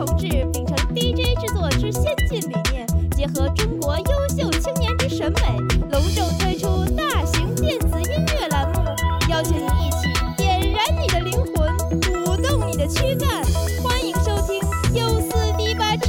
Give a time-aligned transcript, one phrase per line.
[0.00, 5.58] 同志秉承 DJ 制作之先进理念，结合中国优秀青年之审美，
[5.90, 8.80] 隆重推出大型电子音乐栏目，
[9.28, 10.08] 邀请您一起
[10.38, 11.76] 点燃你的灵魂，
[12.24, 13.44] 舞动你的躯干。
[13.82, 14.58] 欢迎收听
[14.94, 16.08] 《优思迪吧之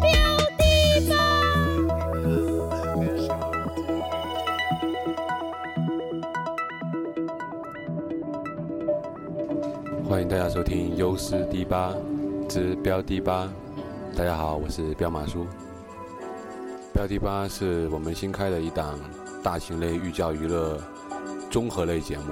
[0.00, 0.06] 标
[0.56, 0.62] 迪
[1.10, 1.16] 吧》。
[10.08, 11.92] 欢迎大家收听优思迪吧
[12.52, 13.50] 之标迪吧。
[14.14, 15.46] 大家好，我是彪马叔。
[16.92, 18.98] 标迪吧是我们新开的一档
[19.42, 20.78] 大型类寓教于乐
[21.50, 22.24] 综合类节目。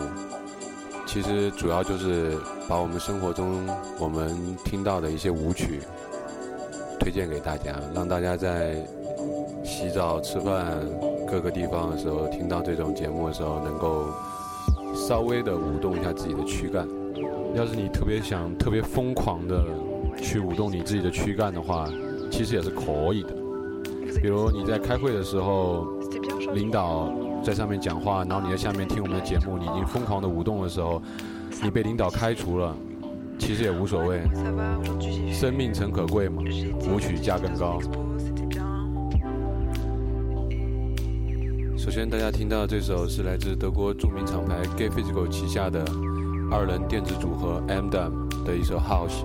[1.07, 2.37] 其实主要就是
[2.69, 3.67] 把我们生活中
[3.99, 5.81] 我们听到的一些舞曲
[6.99, 8.77] 推荐给大家，让大家在
[9.65, 10.87] 洗澡、吃饭
[11.27, 14.11] 各个地方的时候听到这种节目的时候，能够
[14.95, 16.87] 稍微的舞动一下自己的躯干。
[17.55, 19.65] 要是你特别想、特别疯狂的
[20.17, 21.89] 去舞动你自己的躯干的话，
[22.31, 23.35] 其实也是可以的。
[24.21, 25.87] 比如你在开会的时候，
[26.53, 27.13] 领导
[27.43, 31.01] 在上面讲话，然后你在下面听我们的节目，你已经疯狂的舞动的时候，
[31.63, 32.75] 你被领导开除了，
[33.39, 34.23] 其实也无所谓。
[35.33, 36.43] 生命诚可贵嘛，
[36.93, 37.79] 舞曲价更高。
[41.79, 45.83] 首先，大家听到这首是来自德国著名厂牌 Gay Physical 旗下的
[46.51, 49.25] 二人电子组合 M Dam 的一首 House，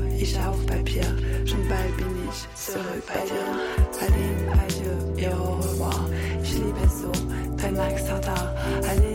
[0.31, 1.01] Richard ou papier,
[1.43, 3.51] je ne balbiniche, serait pas dire.
[3.99, 6.07] Aline, adieu et au revoir.
[6.41, 7.11] Philippe Esso,
[7.57, 8.55] Tenac Sartar,
[8.87, 9.10] Aline.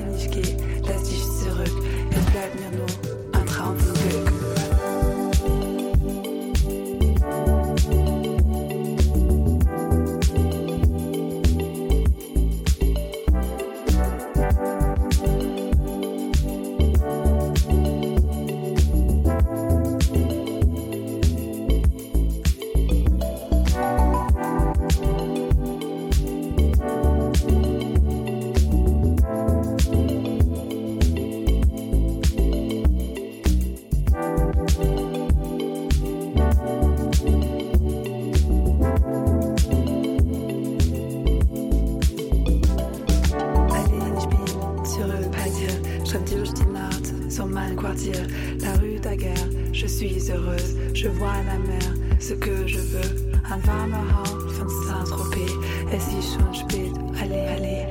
[51.56, 53.32] La mer, ce que je veux.
[53.50, 55.52] Ein warmer Hauch von Saint-Tropez.
[55.92, 57.86] Es ist schon spät, allez, allez.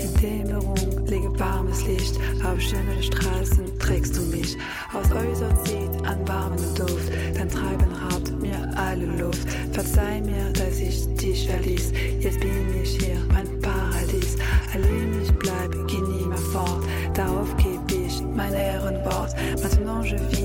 [0.00, 2.18] Die Dämmerung lege warmes Licht.
[2.44, 4.56] Auf schöne Straßen trägst du mich.
[4.92, 7.10] Aus Häusern zieht ein warmen Duft.
[7.34, 9.48] Dein Treiben raubt mir alle Luft.
[9.72, 11.92] Verzeih mir, dass ich dich verließ.
[12.20, 14.36] Jetzt bin ich hier, mein Paradies.
[14.74, 16.84] Allein ich bleib, geh nie mehr fort.
[17.14, 19.34] Darauf geb ich mein Ehrenwort.
[19.62, 20.37] Maintenant je vis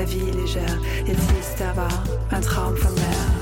[0.00, 0.78] la vie légère.
[1.06, 1.62] Il s'y
[2.30, 3.39] un traum von mehr.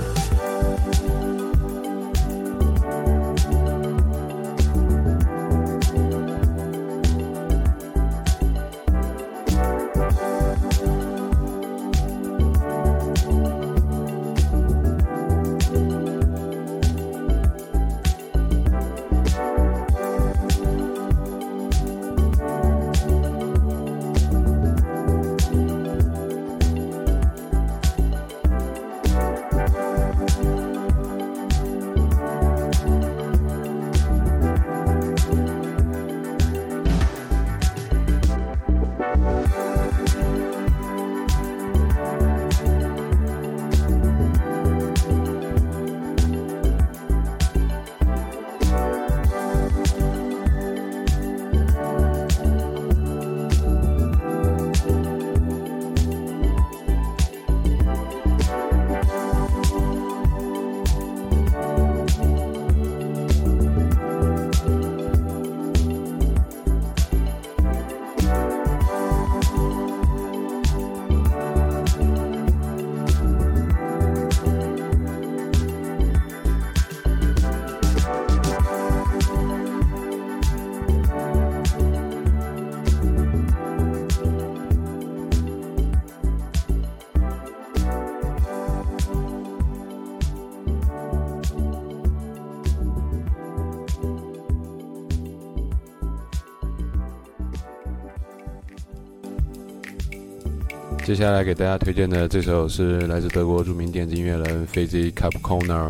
[101.09, 105.89] 接下来给大家推荐的这首是来自德国著名电子音乐人 f i z y Capconer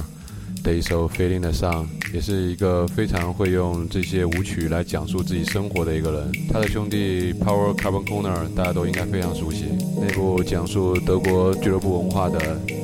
[0.62, 6.30] 的一首《Feeling the Sun》，也是一个非常会用这些舞曲来讲述自己生活的一个人。
[6.48, 9.64] 他的兄弟 Power Capconer 大家都应该非常熟悉，
[10.00, 12.38] 那部讲述德国俱乐部文化的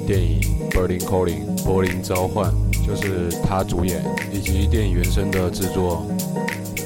[0.05, 0.41] 电影
[0.73, 2.53] 《Berlin Calling》柏林召唤，
[2.85, 6.05] 就是他主演，以及电影原声的制作，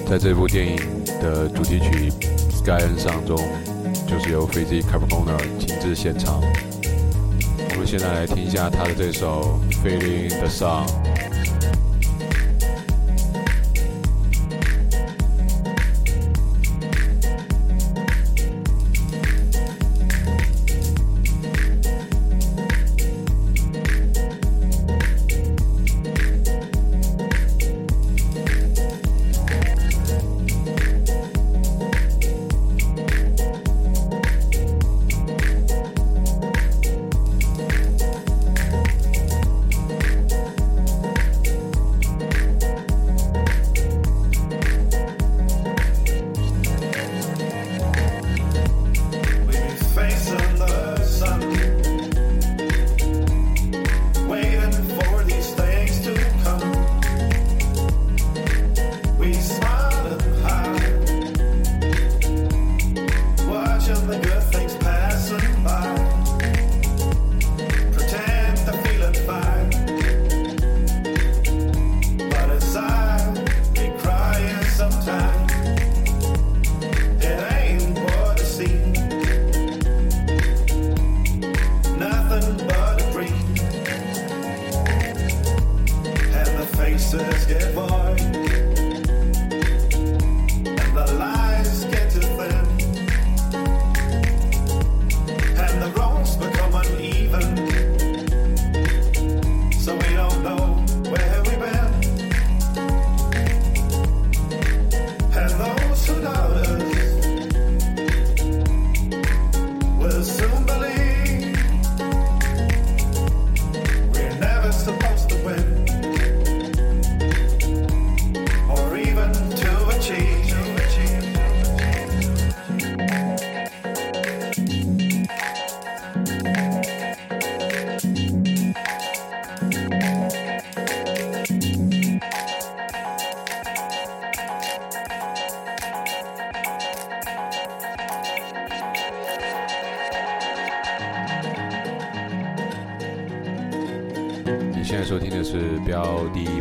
[0.07, 0.77] 在这部电影
[1.23, 2.11] 的主题曲
[2.53, 3.39] 《Sky and Sun》中。
[4.09, 6.41] 就是由 f i z y Capone 亲自现场。
[6.41, 10.87] 我们现在来听一下他的这首《Feeling the Sun》。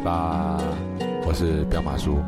[0.07, 0.57] 吧，
[1.25, 2.24] 我是彪马叔。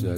[0.00, 0.16] 这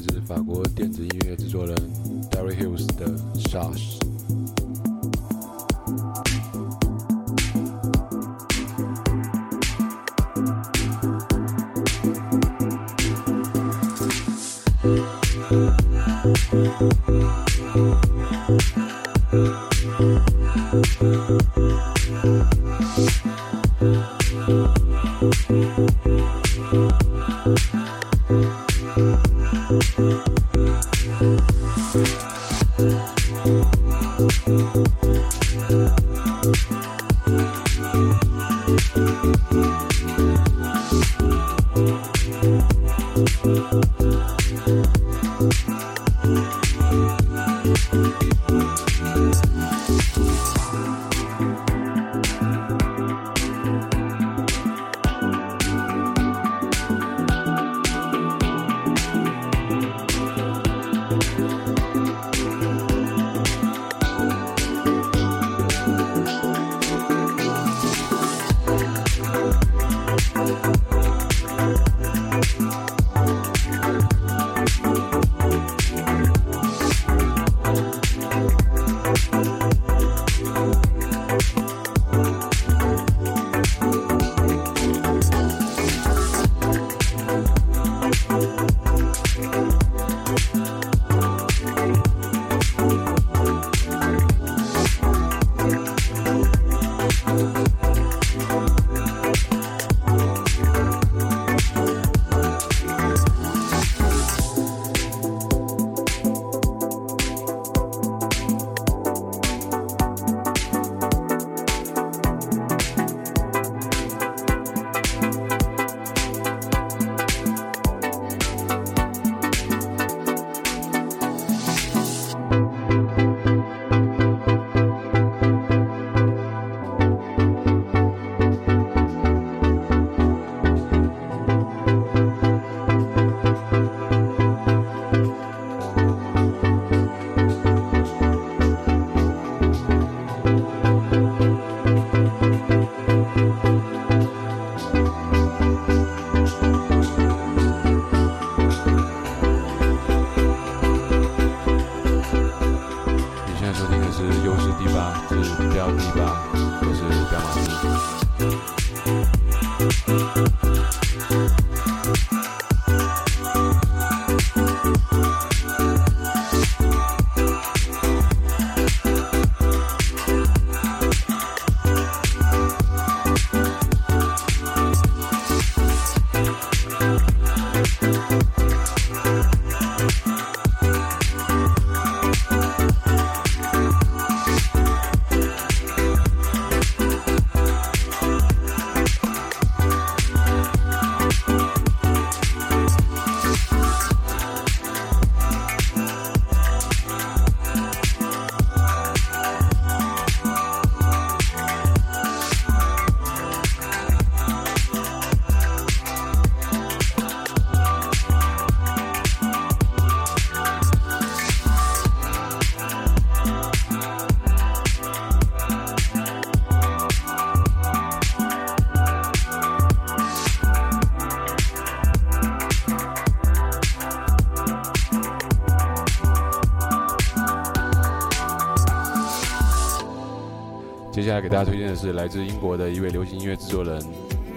[231.23, 234.03] 接下来给大家推荐的是来自英国的一位流行音乐制作人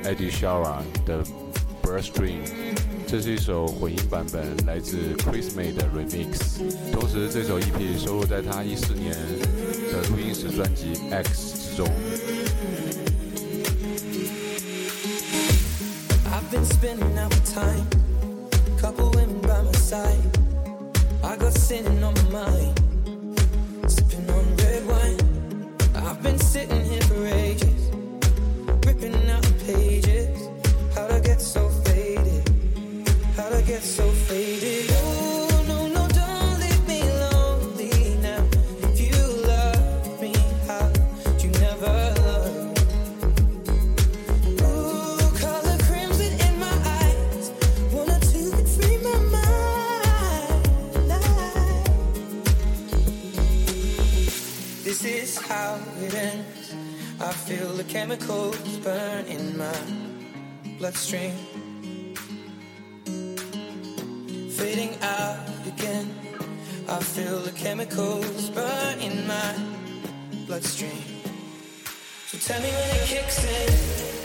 [0.04, 1.24] Eddie Shara 的
[1.84, 2.40] Birth Dream，
[3.06, 6.64] 这是一首混音版本，来自 Chris May 的 Remix。
[6.92, 9.12] 同时，这首 EP 收录在他一四年
[9.92, 11.88] 的录音室专辑 X 之中。
[16.26, 17.86] I've been spending out my time,
[18.82, 20.18] couple women by my side.
[21.22, 22.85] I got sitting on my mind.
[57.96, 59.74] Chemicals burn in my
[60.78, 61.55] bloodstream.
[67.16, 69.56] Feel the chemicals burn in my
[70.48, 70.92] bloodstream.
[72.28, 74.16] So tell me when it kicks in.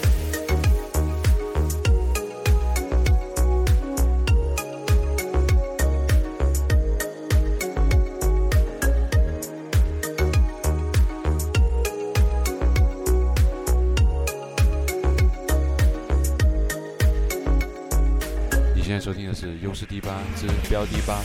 [18.74, 21.22] 你现在收听的是优势第八之标第八。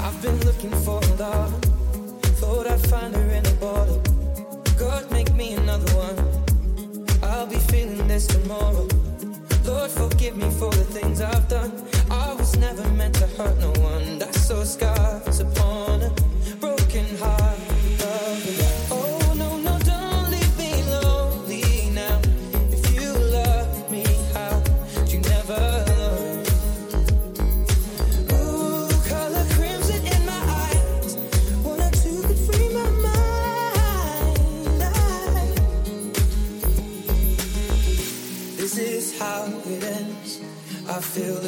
[0.00, 1.52] I've been looking for love.
[2.40, 4.02] Thought I'd find her in a bottle.
[4.78, 6.16] God, make me another one.
[7.22, 8.86] I'll be feeling this tomorrow.
[9.64, 11.72] Lord, forgive me for the things I've done.
[12.10, 14.22] I was never meant to hurt no one.
[14.22, 15.15] I saw scars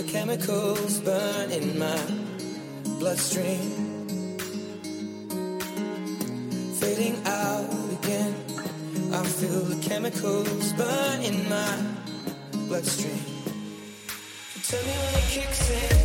[0.09, 2.01] chemicals burn in my
[2.99, 4.39] bloodstream.
[6.81, 8.35] Fading out again.
[9.13, 11.77] I feel the chemicals burn in my
[12.69, 13.23] bloodstream.
[14.63, 15.98] Tell me when it kicks in.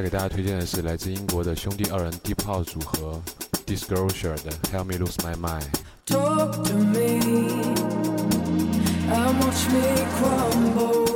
[0.00, 3.20] 来给大家推荐的是来自英国的兄弟二人 Deep House 组合
[3.66, 5.66] Disclosure 的 Help Me Lose My Mind。
[6.06, 7.20] Talk to me
[9.10, 11.09] and watch me crumble.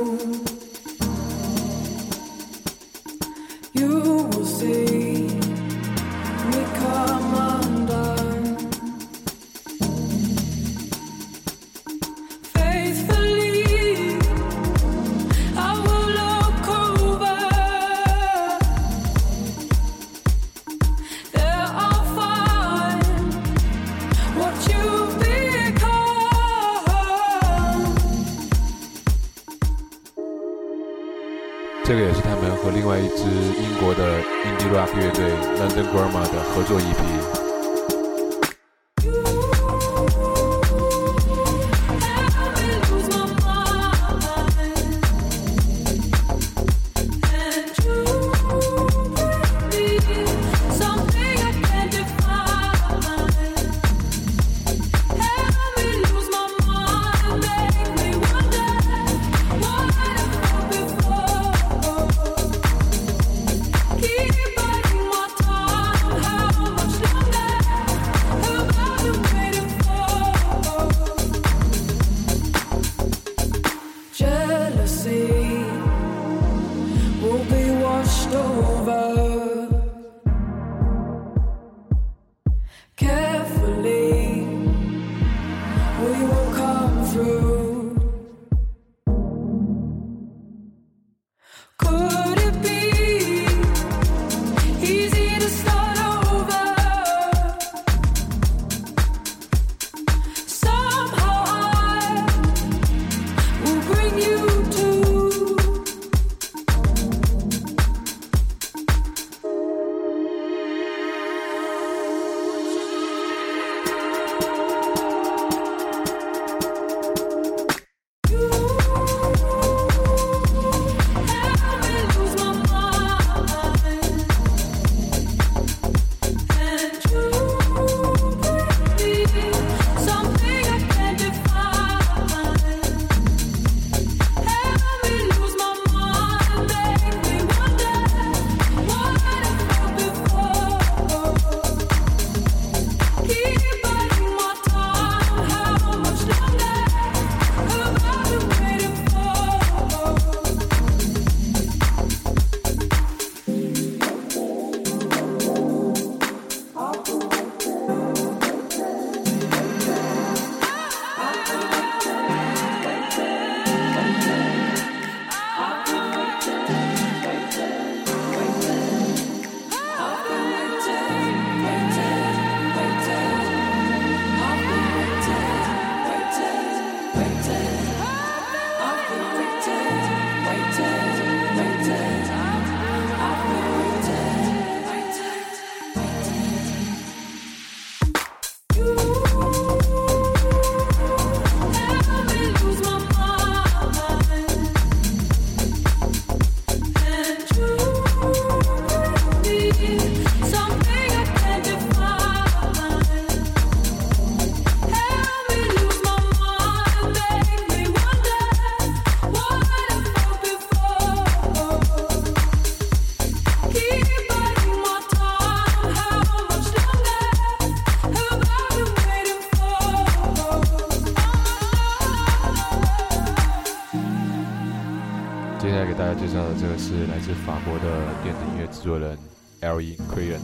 [228.85, 229.17] 作人
[229.61, 230.41] Ellie c r e a n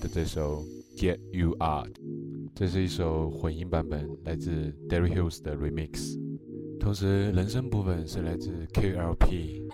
[0.00, 0.64] 的这首
[0.98, 1.88] 《Get You Out》，
[2.52, 6.18] 这是一首混音版本，来自 Derry Hills 的 Remix。
[6.80, 9.68] 同时，人声部分是来自 KLP。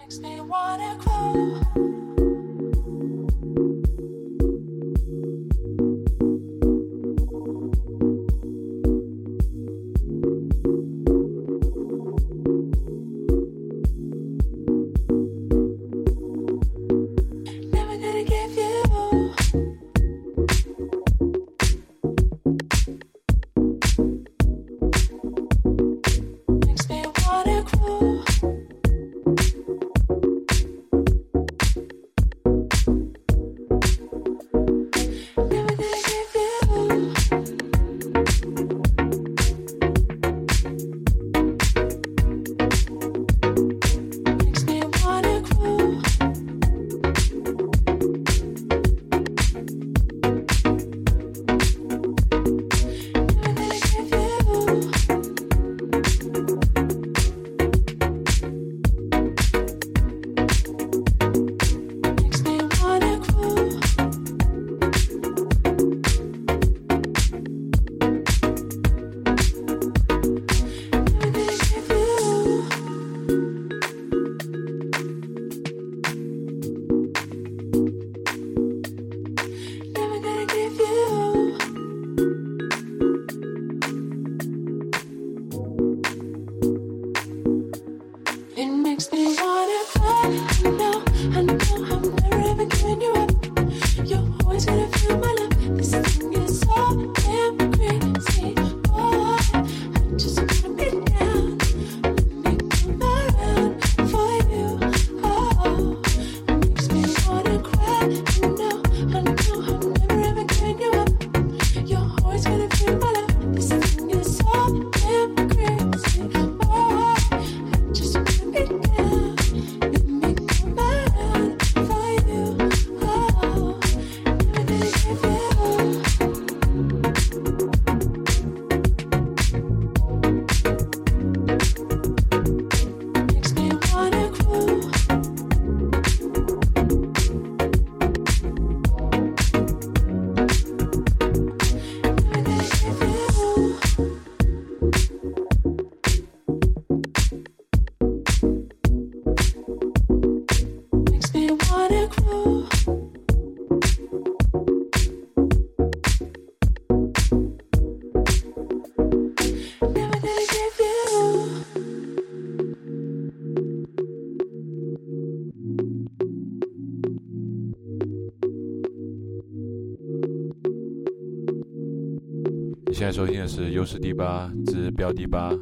[173.80, 175.52] 听的是《第八之标第八》，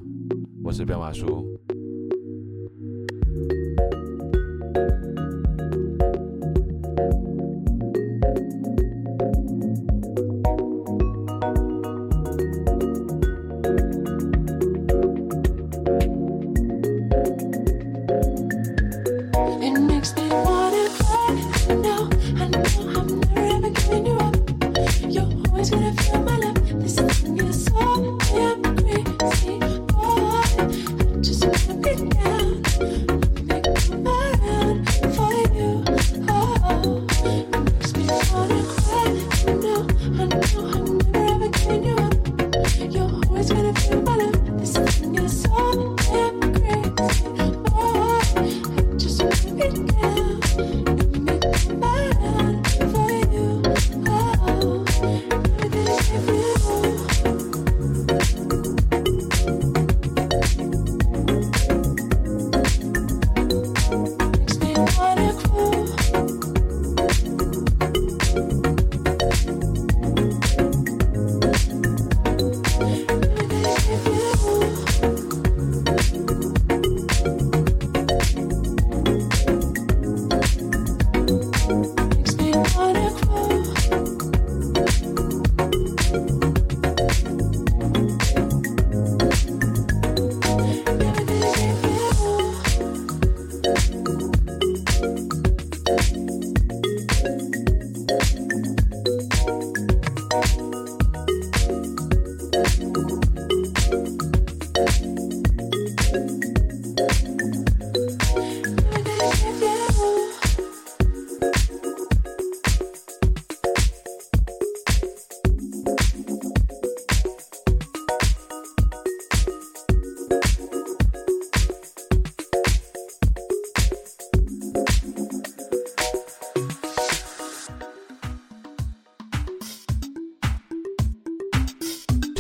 [0.64, 1.46] 我是彪马叔。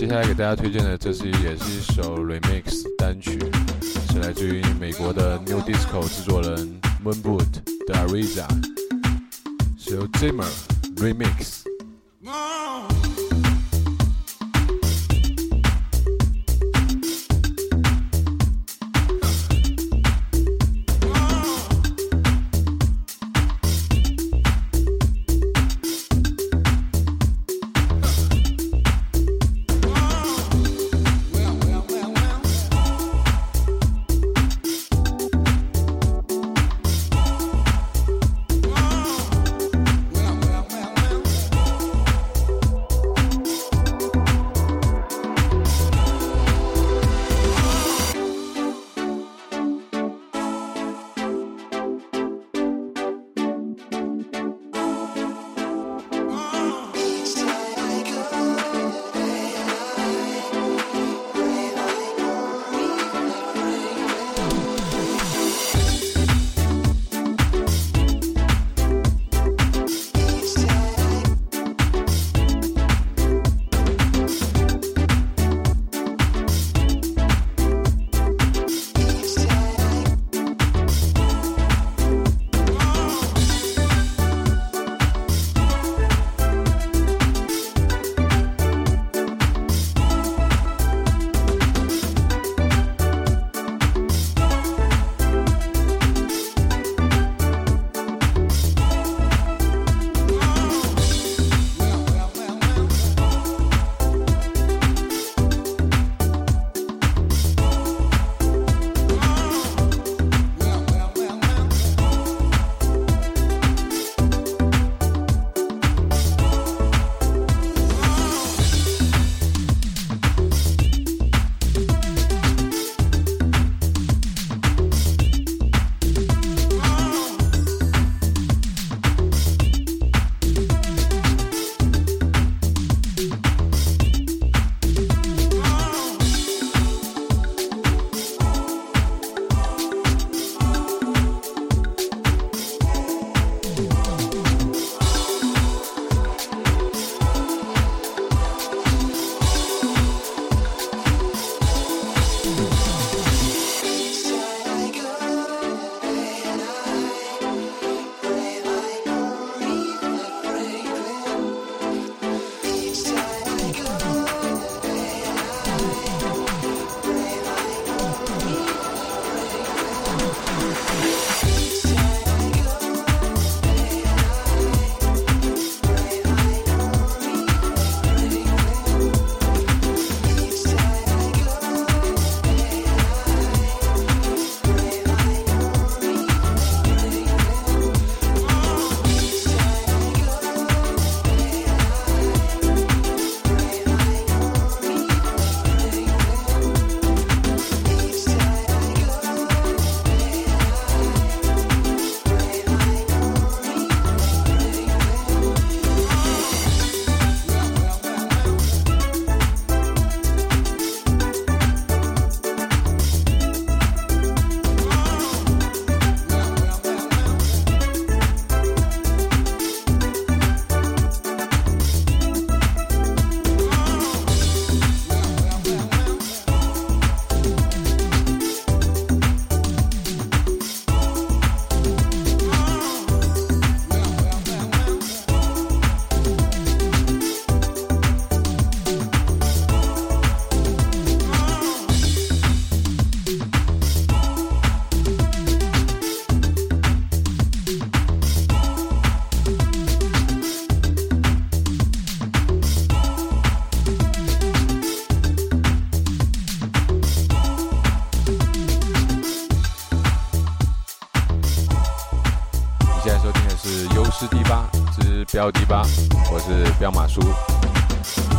[0.08, 3.38] 接下来给大家推荐的，这是也是一首 remix 单曲，
[4.10, 7.44] 是来自于美国的 New Disco 制作人 Moonboot
[7.86, 8.46] 的 Ariza，
[9.76, 10.48] 是由 Zimmer
[10.96, 11.67] remix。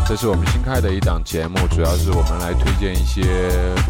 [0.10, 3.22] 这是我们新开的一档节目，主要是我们来推荐一些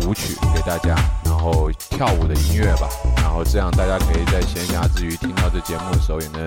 [0.02, 2.90] 舞曲给大家，然后跳舞的音乐吧。
[3.16, 6.46] 然后这样大家可以在闲暇之余听到这节目的时候，也能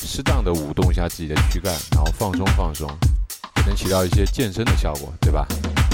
[0.00, 2.88] 适当的舞动一下自己的躯干，然后放松放松，
[3.56, 5.46] 也能起到一些健身的效果，对吧？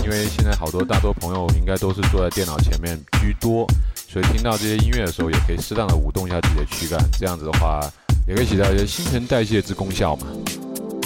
[0.04, 3.66] 因为现在好多大多朋友应该都是坐在电脑前面居多，
[4.08, 7.80] 所以听到这些音乐的时候，也可以适当的舞动一下自己的躯干，这样子的话。
[8.26, 10.26] 也可以起到一些新陈代谢之功效嘛。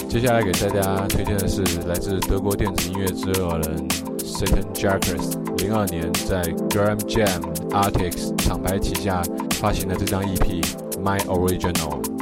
[0.09, 9.21] 接下来给大家推荐的是来自德国电子音乐制作人 Satan Jackers，零二年在 Gram Jam Artics 厂牌旗下
[9.59, 10.65] 发行的这张 EP
[11.03, 12.18] My Original。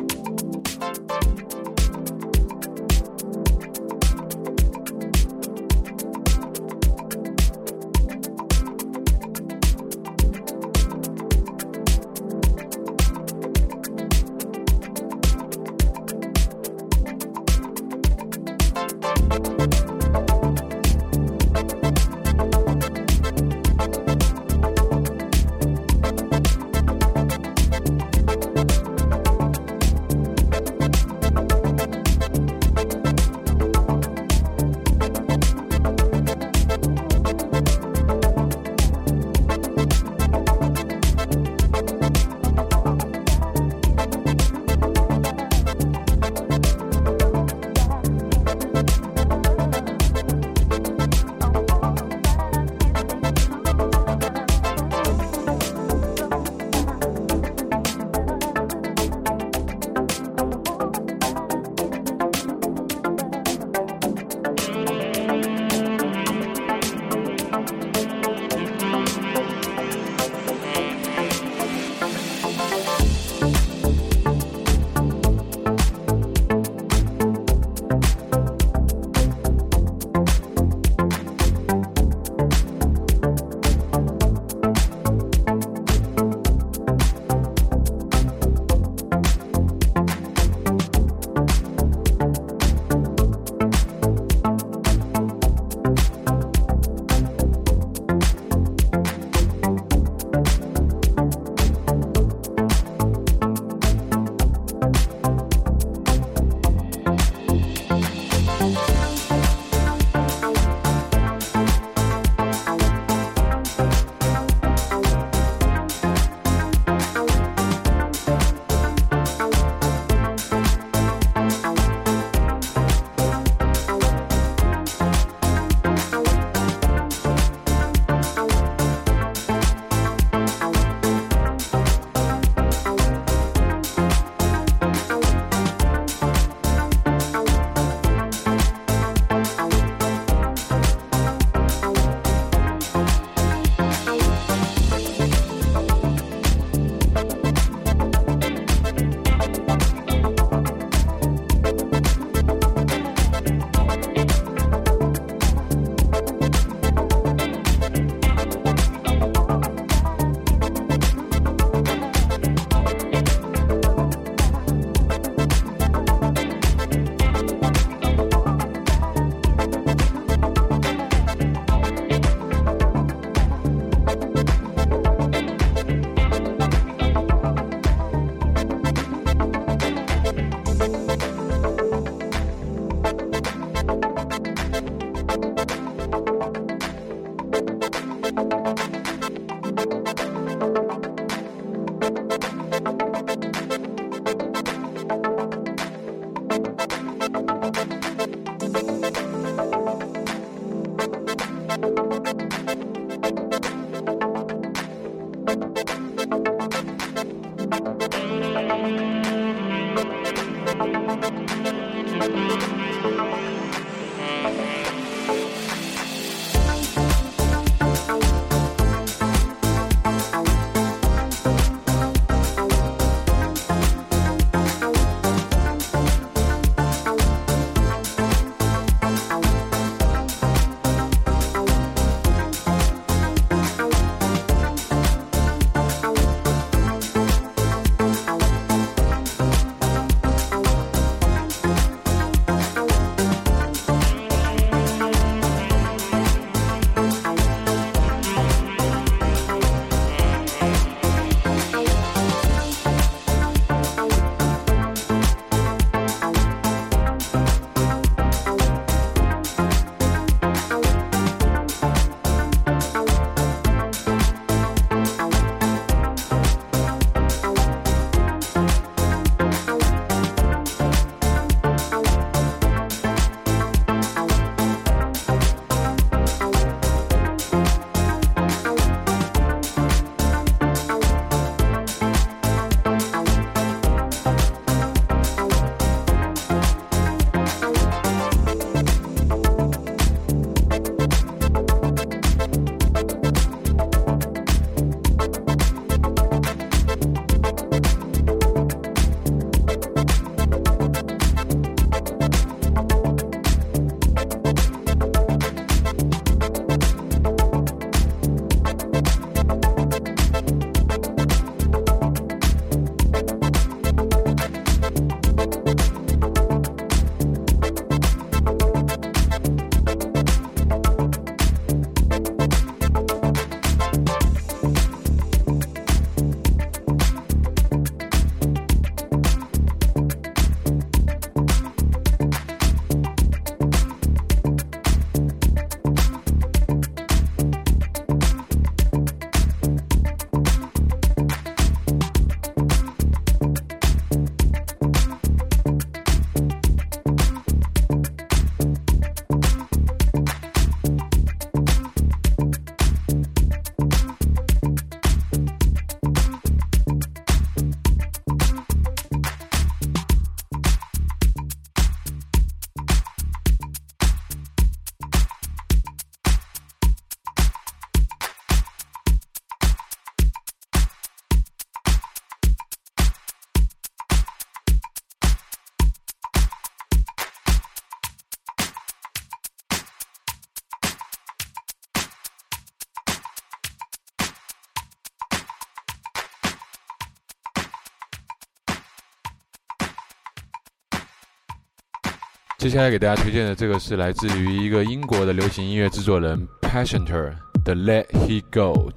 [392.68, 398.92] 接下来给大家推荐的这个是来自于一个英国的流行音乐制作人 Passenter 的 Let He Go。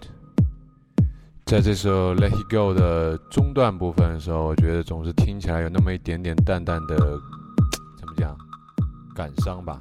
[1.46, 6.96] 在这首 Let He Go 的中段部分的时候，我觉得总是听起来有那么一点点淡淡的，
[7.96, 8.36] 怎么讲，
[9.14, 9.80] 感伤吧。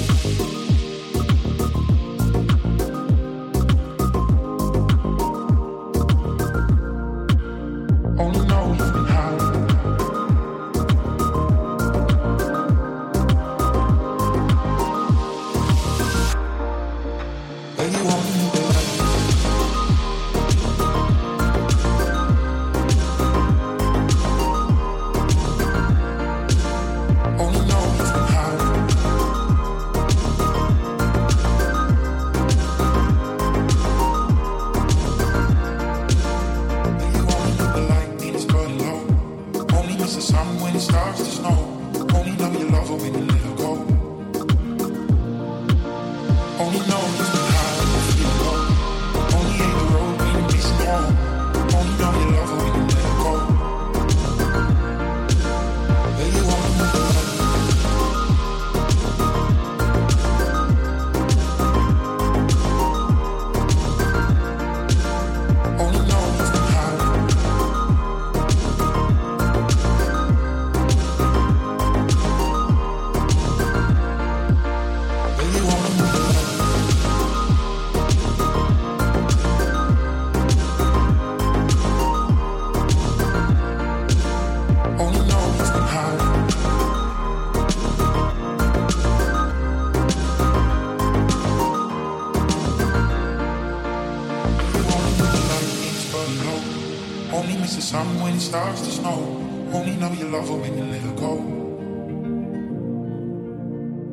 [100.31, 101.33] Love her when you let her go.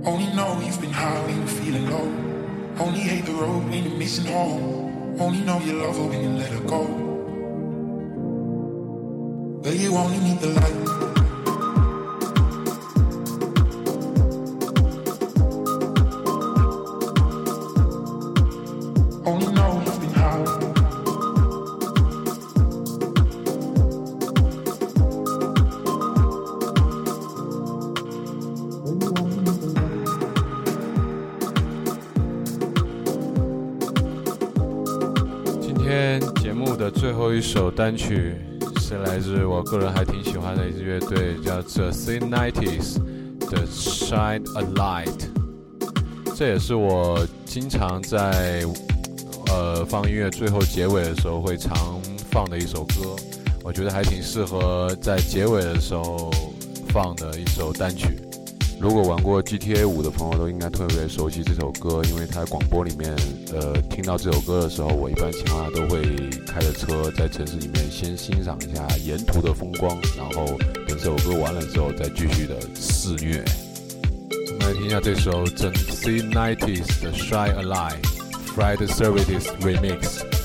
[0.04, 2.84] Only know you've been high when you're feeling low.
[2.84, 5.20] Only hate the road when you're missing home.
[5.20, 6.82] Only know you love her when you let her go.
[9.62, 11.27] But you only need the light.
[37.88, 38.34] 单曲
[38.82, 42.98] 是来自我个人还挺喜欢的一支乐队，叫做 C Nineties
[43.38, 45.06] 的《Shine a Light》。
[46.36, 48.62] 这也是我经常在
[49.46, 51.98] 呃放音乐最后结尾的时候会常
[52.30, 53.16] 放的一首歌，
[53.64, 56.30] 我觉得还挺适合在结尾的时候
[56.90, 58.17] 放的一首单曲。
[58.80, 63.12] 如果玩过 GTA 五的朋友都应该特别熟悉这首歌，因为它广播里面，
[63.52, 66.00] 呃，听到这首歌的时候，我一般情况下都会
[66.46, 70.46] 开着车在城市里面先欣赏一下沿途的风光，然后
[70.86, 73.44] 等这首歌完了之后再继续的肆虐。
[74.30, 78.00] 我们来听一下这首整 C Nineties 的《Shine a Light》
[78.54, 80.37] ，Friday Service Remix。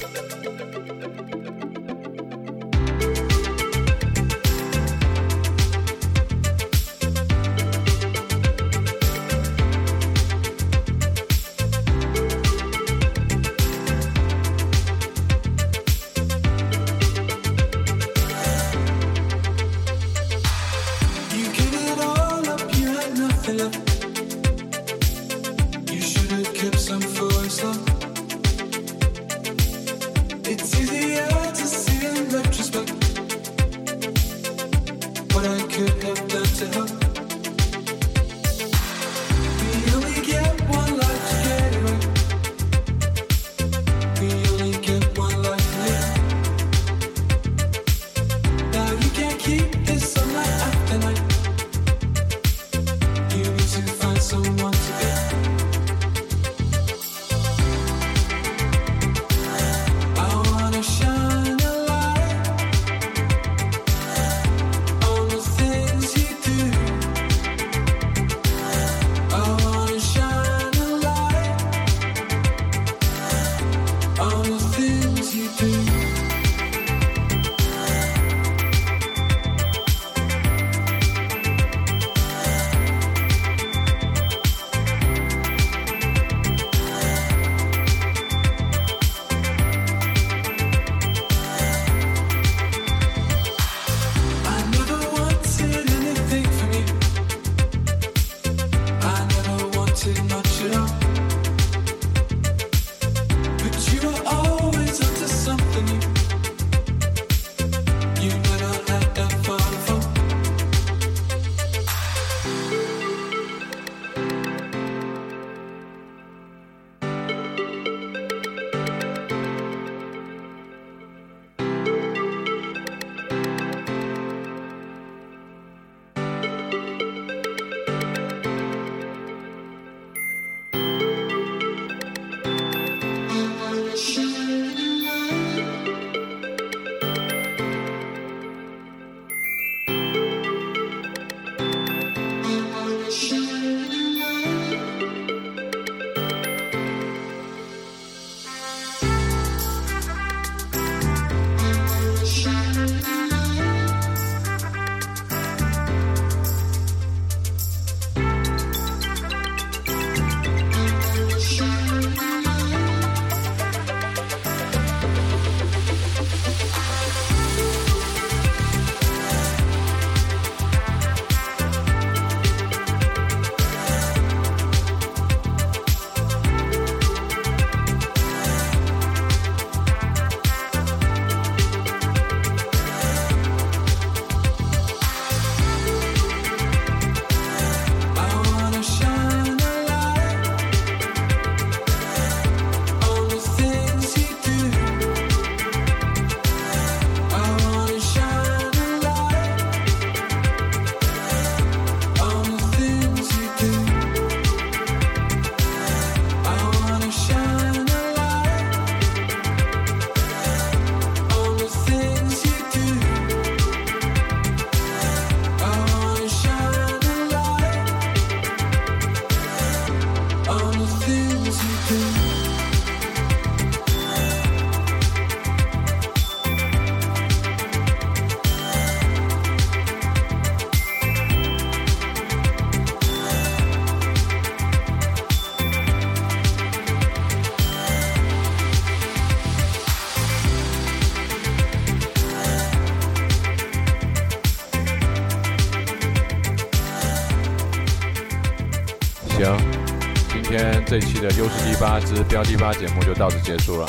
[252.34, 253.88] 标第八节目就到此结束了。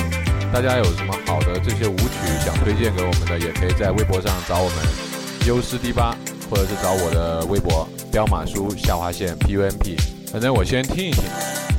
[0.53, 2.15] 大家有什么好的这些舞曲
[2.45, 4.77] 想推荐给我们的，也可以在微博上找我们
[5.47, 6.15] 优势第八，
[6.51, 9.97] 或者是找我的微博彪马叔下划线 P U M P，。
[10.31, 11.25] 反正我先听一听，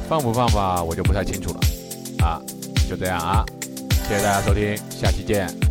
[0.10, 2.26] 放不放吧，我就不太清楚了。
[2.26, 2.42] 啊，
[2.90, 3.46] 就这样啊，
[4.10, 5.65] 谢谢大家收听，下期见。